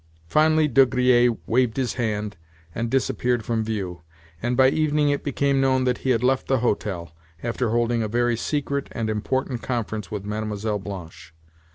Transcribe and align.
Finally 0.25 0.67
De 0.67 0.83
Griers 0.83 1.37
waved 1.45 1.77
his 1.77 1.93
hand, 1.93 2.35
and 2.73 2.89
disappeared 2.89 3.45
from 3.45 3.63
view; 3.63 4.01
and 4.41 4.57
by 4.57 4.67
evening 4.67 5.09
it 5.09 5.23
became 5.23 5.61
known 5.61 5.83
that 5.83 5.99
he 5.99 6.09
had 6.09 6.23
left 6.23 6.47
the 6.47 6.57
hotel, 6.57 7.15
after 7.43 7.69
holding 7.69 8.01
a 8.01 8.07
very 8.07 8.35
secret 8.35 8.87
and 8.93 9.11
important 9.11 9.61
conference 9.61 10.09
with 10.09 10.25
Mlle. 10.25 10.79
Blanche. 10.79 11.35